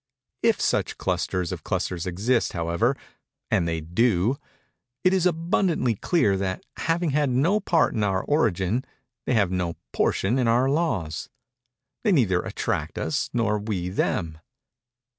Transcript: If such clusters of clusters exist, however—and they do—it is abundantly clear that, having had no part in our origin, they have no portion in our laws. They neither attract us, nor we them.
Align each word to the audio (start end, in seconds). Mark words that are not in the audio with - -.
If 0.41 0.59
such 0.59 0.97
clusters 0.97 1.51
of 1.51 1.63
clusters 1.63 2.07
exist, 2.07 2.53
however—and 2.53 3.67
they 3.67 3.81
do—it 3.81 5.13
is 5.13 5.27
abundantly 5.27 5.93
clear 5.93 6.35
that, 6.37 6.63
having 6.77 7.11
had 7.11 7.29
no 7.29 7.59
part 7.59 7.93
in 7.93 8.03
our 8.03 8.23
origin, 8.23 8.83
they 9.27 9.35
have 9.35 9.51
no 9.51 9.75
portion 9.93 10.39
in 10.39 10.47
our 10.47 10.67
laws. 10.71 11.29
They 12.03 12.11
neither 12.11 12.41
attract 12.41 12.97
us, 12.97 13.29
nor 13.31 13.59
we 13.59 13.89
them. 13.89 14.39